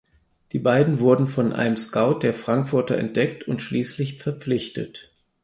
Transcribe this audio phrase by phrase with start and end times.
[0.51, 5.11] Die beiden wurden von einem Scout der Frankfurter entdeckt und schließlich verpflichtet.